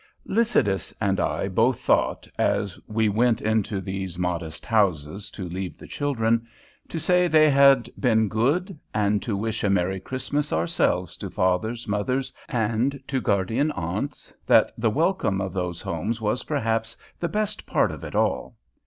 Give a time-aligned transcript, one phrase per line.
[0.25, 5.85] Lycidas and I both thought, as we went into these modest houses, to leave the
[5.85, 6.47] children,
[6.89, 11.87] to say they had been good and to wish a "Merry Christmas" ourselves to fathers,
[11.87, 17.67] mothers, and to guardian aunts, that the welcome of those homes was perhaps the best
[17.67, 18.55] part of it all.